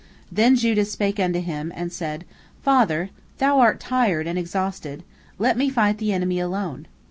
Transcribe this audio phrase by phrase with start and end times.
[0.31, 2.25] Then Judah spake to him, and said,
[2.63, 5.03] "Father, thou art tired and exhausted,
[5.37, 6.87] let me fight the enemy alone."